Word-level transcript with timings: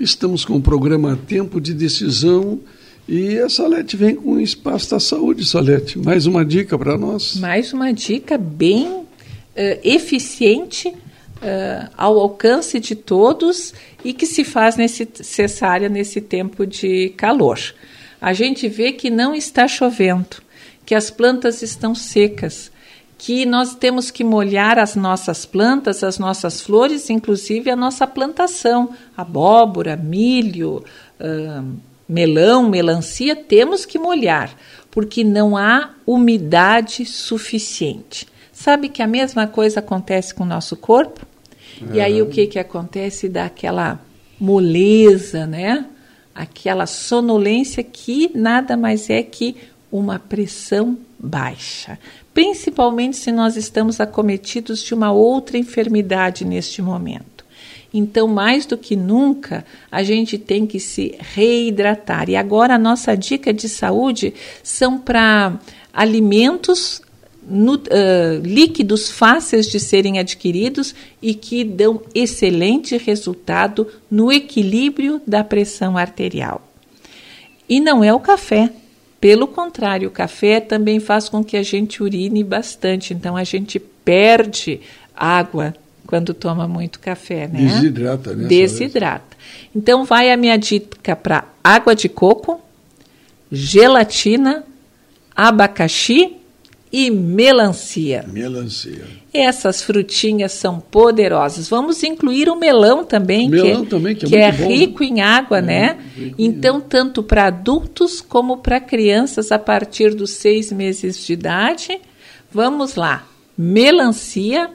Estamos 0.00 0.44
com 0.44 0.54
o 0.54 0.62
programa 0.62 1.18
Tempo 1.26 1.60
de 1.60 1.74
Decisão 1.74 2.60
e 3.08 3.36
a 3.40 3.48
Salete 3.48 3.96
vem 3.96 4.14
com 4.14 4.34
o 4.34 4.40
Espaço 4.40 4.92
da 4.92 5.00
Saúde, 5.00 5.44
Salete. 5.44 5.98
Mais 5.98 6.24
uma 6.24 6.44
dica 6.44 6.78
para 6.78 6.96
nós? 6.96 7.34
Mais 7.36 7.72
uma 7.72 7.92
dica 7.92 8.38
bem 8.38 8.86
uh, 8.86 9.06
eficiente, 9.82 10.86
uh, 10.86 11.90
ao 11.96 12.16
alcance 12.20 12.78
de 12.78 12.94
todos 12.94 13.74
e 14.04 14.12
que 14.12 14.24
se 14.24 14.44
faz 14.44 14.76
necessária 14.76 15.88
nesse 15.88 16.20
tempo 16.20 16.64
de 16.64 17.08
calor. 17.16 17.58
A 18.20 18.32
gente 18.32 18.68
vê 18.68 18.92
que 18.92 19.10
não 19.10 19.34
está 19.34 19.66
chovendo, 19.66 20.36
que 20.86 20.94
as 20.94 21.10
plantas 21.10 21.60
estão 21.60 21.92
secas, 21.92 22.70
que 23.18 23.44
nós 23.44 23.74
temos 23.74 24.12
que 24.12 24.22
molhar 24.22 24.78
as 24.78 24.94
nossas 24.94 25.44
plantas, 25.44 26.04
as 26.04 26.20
nossas 26.20 26.60
flores, 26.60 27.10
inclusive 27.10 27.68
a 27.68 27.74
nossa 27.74 28.06
plantação, 28.06 28.90
abóbora, 29.16 29.96
milho, 29.96 30.84
melão, 32.08 32.70
melancia, 32.70 33.34
temos 33.34 33.84
que 33.84 33.98
molhar, 33.98 34.56
porque 34.88 35.24
não 35.24 35.56
há 35.56 35.90
umidade 36.06 37.04
suficiente. 37.04 38.26
Sabe 38.52 38.88
que 38.88 39.02
a 39.02 39.06
mesma 39.06 39.48
coisa 39.48 39.80
acontece 39.80 40.32
com 40.32 40.44
o 40.44 40.46
nosso 40.46 40.76
corpo? 40.76 41.26
É. 41.92 41.96
E 41.96 42.00
aí 42.00 42.22
o 42.22 42.26
que, 42.26 42.46
que 42.46 42.58
acontece? 42.58 43.28
Dá 43.28 43.46
aquela 43.46 44.00
moleza, 44.40 45.44
né? 45.44 45.86
Aquela 46.34 46.86
sonolência 46.86 47.82
que 47.82 48.30
nada 48.32 48.76
mais 48.76 49.10
é 49.10 49.22
que 49.22 49.56
uma 49.90 50.18
pressão 50.18 50.96
baixa 51.18 51.98
principalmente 52.38 53.16
se 53.16 53.32
nós 53.32 53.56
estamos 53.56 54.00
acometidos 54.00 54.80
de 54.84 54.94
uma 54.94 55.10
outra 55.10 55.58
enfermidade 55.58 56.44
neste 56.44 56.80
momento. 56.80 57.44
Então, 57.92 58.28
mais 58.28 58.64
do 58.64 58.78
que 58.78 58.94
nunca, 58.94 59.66
a 59.90 60.04
gente 60.04 60.38
tem 60.38 60.64
que 60.64 60.78
se 60.78 61.16
reidratar. 61.18 62.30
E 62.30 62.36
agora 62.36 62.76
a 62.76 62.78
nossa 62.78 63.16
dica 63.16 63.52
de 63.52 63.68
saúde 63.68 64.32
são 64.62 65.00
para 65.00 65.58
alimentos 65.92 67.02
no, 67.42 67.74
uh, 67.74 68.40
líquidos 68.44 69.10
fáceis 69.10 69.66
de 69.66 69.80
serem 69.80 70.20
adquiridos 70.20 70.94
e 71.20 71.34
que 71.34 71.64
dão 71.64 72.00
excelente 72.14 72.96
resultado 72.96 73.88
no 74.08 74.30
equilíbrio 74.30 75.20
da 75.26 75.42
pressão 75.42 75.98
arterial. 75.98 76.62
E 77.68 77.80
não 77.80 78.04
é 78.04 78.14
o 78.14 78.20
café. 78.20 78.70
Pelo 79.20 79.48
contrário, 79.48 80.08
o 80.08 80.12
café 80.12 80.60
também 80.60 81.00
faz 81.00 81.28
com 81.28 81.42
que 81.42 81.56
a 81.56 81.62
gente 81.62 82.02
urine 82.02 82.44
bastante, 82.44 83.12
então 83.12 83.36
a 83.36 83.44
gente 83.44 83.78
perde 83.78 84.80
água 85.14 85.74
quando 86.06 86.32
toma 86.32 86.66
muito 86.66 87.00
café, 87.00 87.48
né? 87.48 87.60
Desidrata, 87.60 88.34
né? 88.34 88.48
Desidrata. 88.48 89.36
Então 89.74 90.04
vai 90.04 90.30
a 90.30 90.36
minha 90.36 90.56
dica 90.56 91.14
para 91.14 91.44
água 91.62 91.94
de 91.94 92.08
coco, 92.08 92.60
gelatina, 93.50 94.64
abacaxi 95.36 96.37
e 96.92 97.10
melancia. 97.10 98.24
Melancia. 98.26 99.04
Essas 99.32 99.82
frutinhas 99.82 100.52
são 100.52 100.80
poderosas. 100.80 101.68
Vamos 101.68 102.02
incluir 102.02 102.48
o 102.48 102.56
melão 102.56 103.04
também, 103.04 103.48
melão 103.48 103.84
que, 103.84 103.90
também, 103.90 104.14
que 104.14 104.26
é, 104.26 104.28
que 104.28 104.36
é 104.36 104.50
rico 104.50 105.04
em 105.04 105.20
água, 105.20 105.58
é, 105.58 105.62
né? 105.62 105.98
Então, 106.38 106.80
tanto 106.80 107.22
para 107.22 107.46
adultos 107.46 108.20
como 108.20 108.58
para 108.58 108.80
crianças 108.80 109.52
a 109.52 109.58
partir 109.58 110.14
dos 110.14 110.30
seis 110.30 110.72
meses 110.72 111.24
de 111.24 111.32
idade. 111.34 112.00
Vamos 112.50 112.94
lá: 112.94 113.26
melancia, 113.56 114.70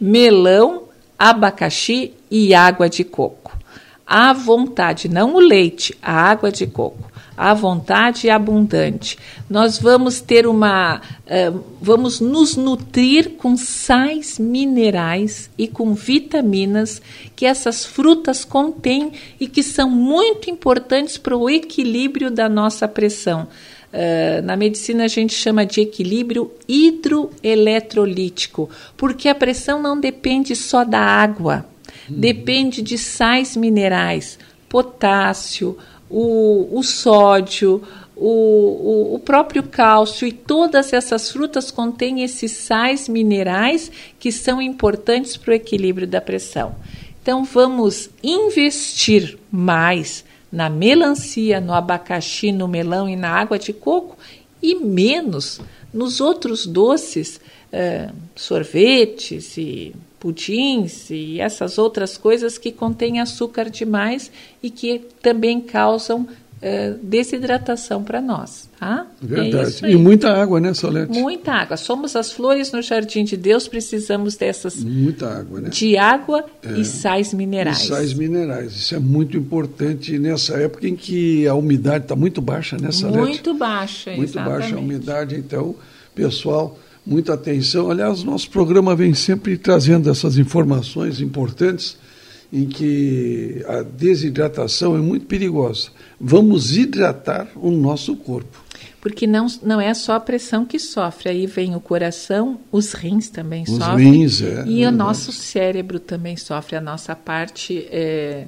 melão, 0.00 0.84
abacaxi 1.18 2.12
e 2.30 2.54
água 2.54 2.88
de 2.88 3.04
coco. 3.04 3.57
À 4.08 4.32
vontade, 4.32 5.06
não 5.06 5.34
o 5.34 5.38
leite, 5.38 5.94
a 6.00 6.12
água 6.12 6.50
de 6.50 6.66
coco 6.66 7.08
à 7.38 7.54
vontade 7.54 8.26
e 8.26 8.30
abundante. 8.30 9.16
Nós 9.48 9.78
vamos 9.78 10.20
ter 10.20 10.44
uma. 10.44 11.00
Uh, 11.24 11.62
vamos 11.80 12.18
nos 12.18 12.56
nutrir 12.56 13.34
com 13.38 13.56
sais 13.56 14.40
minerais 14.40 15.48
e 15.56 15.68
com 15.68 15.94
vitaminas 15.94 17.00
que 17.36 17.46
essas 17.46 17.84
frutas 17.84 18.44
contêm 18.44 19.12
e 19.38 19.46
que 19.46 19.62
são 19.62 19.88
muito 19.88 20.50
importantes 20.50 21.16
para 21.16 21.36
o 21.36 21.48
equilíbrio 21.48 22.28
da 22.28 22.48
nossa 22.48 22.88
pressão. 22.88 23.46
Uh, 23.92 24.42
na 24.42 24.56
medicina 24.56 25.04
a 25.04 25.08
gente 25.08 25.32
chama 25.32 25.64
de 25.64 25.80
equilíbrio 25.80 26.50
hidroeletrolítico, 26.66 28.68
porque 28.96 29.28
a 29.28 29.34
pressão 29.34 29.80
não 29.80 30.00
depende 30.00 30.56
só 30.56 30.82
da 30.82 30.98
água. 30.98 31.64
Depende 32.08 32.82
de 32.82 32.96
sais 32.96 33.56
minerais, 33.56 34.38
potássio, 34.68 35.76
o, 36.10 36.78
o 36.78 36.82
sódio, 36.82 37.82
o, 38.16 38.26
o, 38.26 39.14
o, 39.14 39.18
próprio 39.18 39.62
cálcio 39.62 40.26
e 40.26 40.32
todas 40.32 40.92
essas 40.92 41.30
frutas 41.30 41.70
contêm 41.70 42.22
esses 42.22 42.50
sais 42.52 43.08
minerais 43.08 43.92
que 44.18 44.32
são 44.32 44.60
importantes 44.60 45.36
para 45.36 45.52
o 45.52 45.54
equilíbrio 45.54 46.06
da 46.06 46.20
pressão. 46.20 46.74
Então 47.22 47.44
vamos 47.44 48.10
investir 48.22 49.38
mais 49.50 50.24
na 50.50 50.70
melancia, 50.70 51.60
no 51.60 51.74
abacaxi, 51.74 52.50
no 52.50 52.66
melão 52.66 53.08
e 53.08 53.14
na 53.14 53.30
água 53.30 53.58
de 53.58 53.72
coco 53.72 54.16
e 54.62 54.74
menos 54.74 55.60
nos 55.92 56.20
outros 56.20 56.66
doces, 56.66 57.40
uh, 57.72 58.12
sorvetes 58.34 59.56
e 59.56 59.94
pudins 60.18 61.10
e 61.10 61.40
essas 61.40 61.78
outras 61.78 62.16
coisas 62.16 62.58
que 62.58 62.72
contêm 62.72 63.20
açúcar 63.20 63.70
demais 63.70 64.30
e 64.62 64.70
que 64.70 65.00
também 65.22 65.60
causam 65.60 66.22
uh, 66.22 66.98
desidratação 67.02 68.02
para 68.02 68.20
nós. 68.20 68.68
Tá? 68.78 69.06
Verdade. 69.20 69.84
É 69.84 69.90
e 69.90 69.96
muita 69.96 70.30
água, 70.30 70.60
né, 70.60 70.72
Solete? 70.74 71.18
Muita 71.18 71.52
água. 71.52 71.76
Somos 71.76 72.14
as 72.14 72.32
flores 72.32 72.70
no 72.70 72.80
jardim 72.82 73.24
de 73.24 73.36
Deus, 73.36 73.66
precisamos 73.66 74.36
dessas. 74.36 74.82
Muita 74.82 75.38
água, 75.38 75.60
né? 75.60 75.68
De 75.68 75.96
água 75.96 76.44
é. 76.62 76.78
e 76.78 76.84
sais 76.84 77.32
minerais. 77.34 77.82
E 77.82 77.88
sais 77.88 78.14
minerais. 78.14 78.74
Isso 78.74 78.94
é 78.94 78.98
muito 78.98 79.36
importante 79.36 80.18
nessa 80.18 80.54
época 80.54 80.86
em 80.86 80.94
que 80.96 81.46
a 81.46 81.54
umidade 81.54 82.04
está 82.04 82.14
muito 82.14 82.40
baixa, 82.40 82.76
né, 82.76 82.92
Solete? 82.92 83.18
Muito 83.18 83.54
baixa, 83.54 84.10
Muito 84.12 84.30
exatamente. 84.30 84.60
baixa 84.60 84.76
a 84.76 84.78
umidade, 84.78 85.36
então, 85.36 85.74
pessoal 86.14 86.78
muita 87.06 87.34
atenção. 87.34 87.90
Aliás, 87.90 88.22
nosso 88.22 88.50
programa 88.50 88.94
vem 88.94 89.14
sempre 89.14 89.56
trazendo 89.56 90.10
essas 90.10 90.38
informações 90.38 91.20
importantes 91.20 91.96
em 92.52 92.66
que 92.66 93.64
a 93.68 93.82
desidratação 93.82 94.96
é 94.96 94.98
muito 94.98 95.26
perigosa. 95.26 95.90
Vamos 96.20 96.76
hidratar 96.76 97.48
o 97.54 97.70
nosso 97.70 98.16
corpo. 98.16 98.64
Porque 99.00 99.26
não, 99.26 99.46
não 99.62 99.80
é 99.80 99.94
só 99.94 100.14
a 100.14 100.20
pressão 100.20 100.64
que 100.64 100.78
sofre, 100.78 101.28
aí 101.28 101.46
vem 101.46 101.76
o 101.76 101.80
coração, 101.80 102.58
os 102.72 102.92
rins 102.92 103.28
também 103.28 103.62
os 103.62 103.70
sofrem. 103.70 104.12
Rins, 104.12 104.42
é, 104.42 104.64
e 104.66 104.82
é 104.82 104.88
o 104.88 104.92
nosso 104.92 105.30
cérebro 105.30 106.00
também 106.00 106.36
sofre, 106.36 106.76
a 106.76 106.80
nossa 106.80 107.14
parte 107.14 107.86
é, 107.90 108.46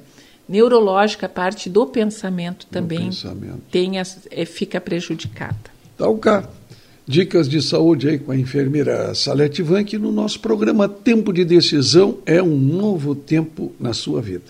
neurológica, 0.49 1.27
a 1.27 1.29
parte 1.29 1.69
do 1.69 1.85
pensamento 1.85 2.65
também 2.65 2.99
do 2.99 3.05
pensamento. 3.05 3.61
Tem, 3.71 3.93
é, 3.99 4.45
fica 4.45 4.81
prejudicada. 4.81 5.55
Tá, 5.97 6.09
o 6.09 6.17
cara. 6.17 6.49
Dicas 7.11 7.49
de 7.49 7.61
saúde 7.61 8.07
aí 8.07 8.17
com 8.17 8.31
a 8.31 8.37
enfermeira 8.37 9.13
Salete 9.13 9.61
Vanck 9.61 9.97
no 9.97 10.13
nosso 10.13 10.39
programa 10.39 10.87
Tempo 10.87 11.33
de 11.33 11.43
Decisão 11.43 12.19
é 12.25 12.41
um 12.41 12.55
novo 12.55 13.13
tempo 13.13 13.73
na 13.77 13.91
sua 13.91 14.21
vida. 14.21 14.45